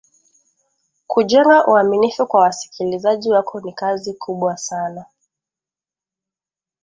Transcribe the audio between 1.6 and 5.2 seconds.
uaminifu kwa wasikilizaji wako ni kazi kubwa sana